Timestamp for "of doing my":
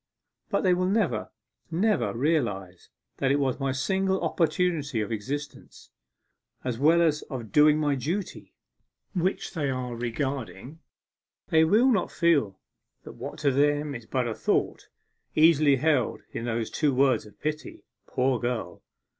7.29-7.93